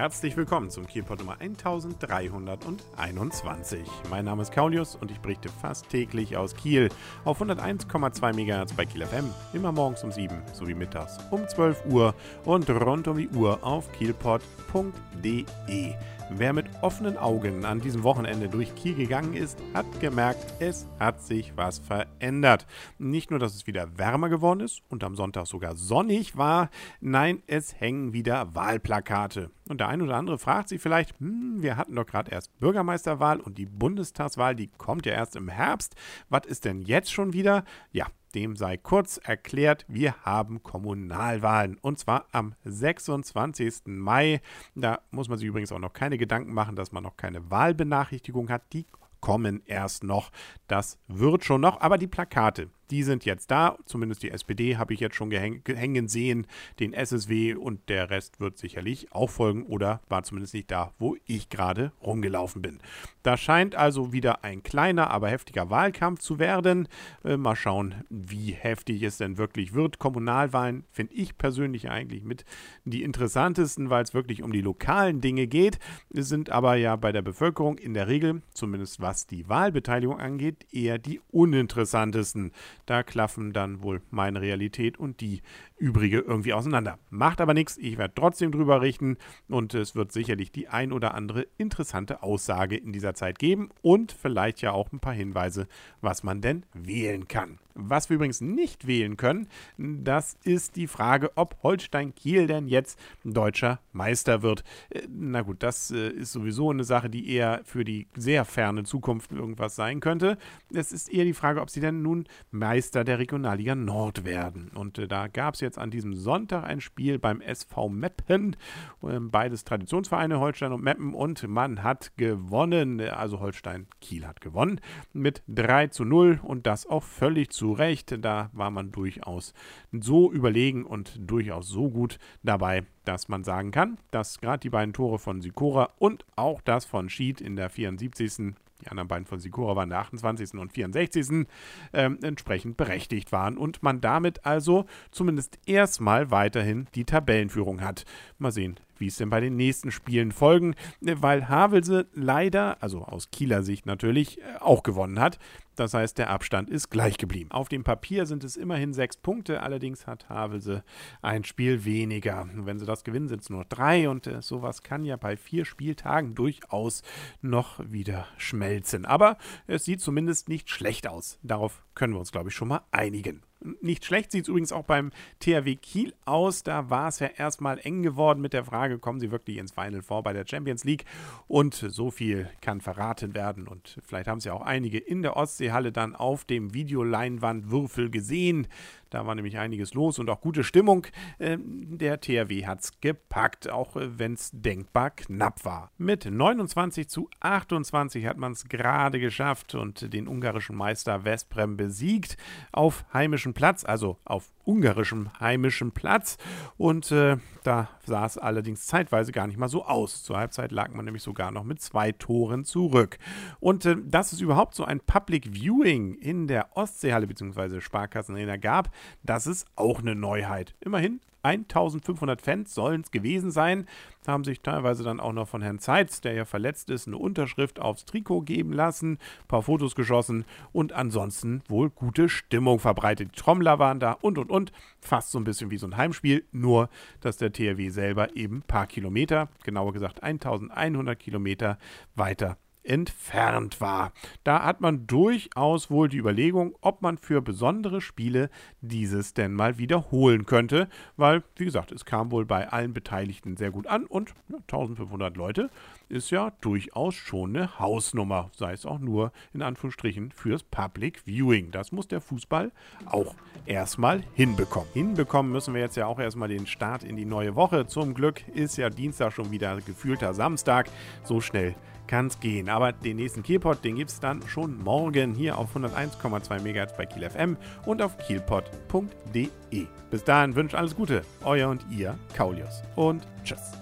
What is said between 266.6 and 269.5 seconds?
Start in die neue Woche. Zum Glück ist ja Dienstag schon